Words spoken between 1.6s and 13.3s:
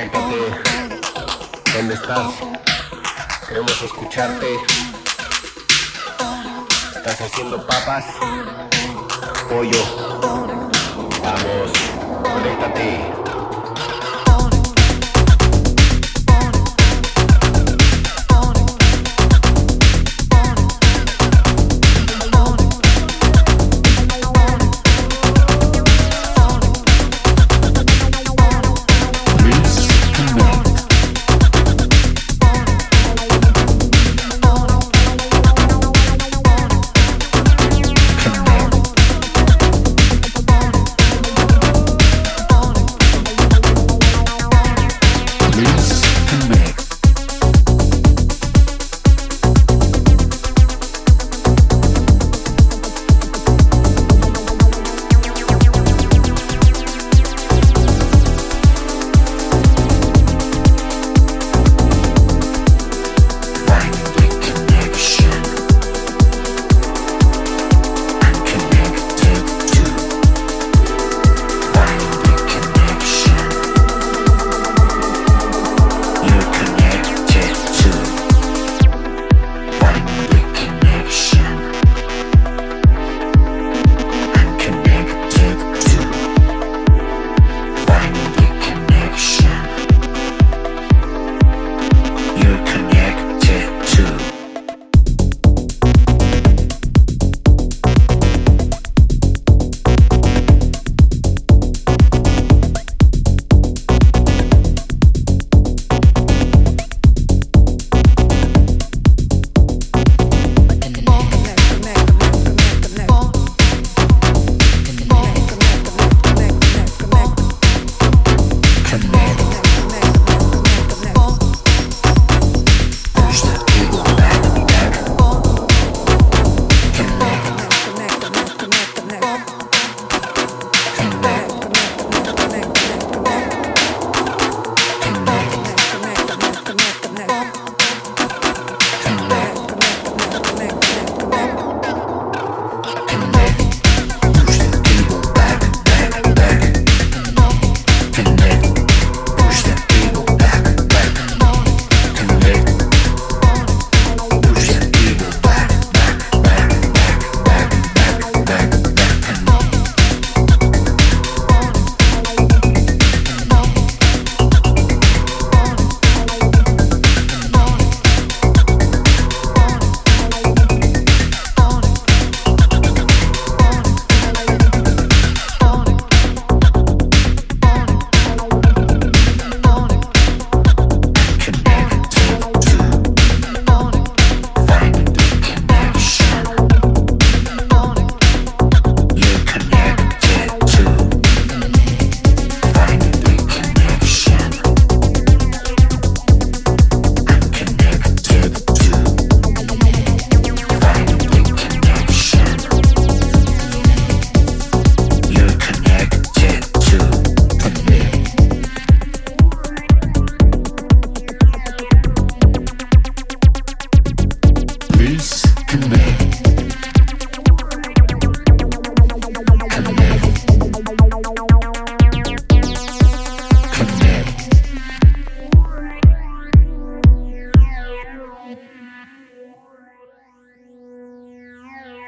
¿Dónde estás? Queremos escucharte. ¿Estás haciendo papas? Pollo. Vamos, conéctate.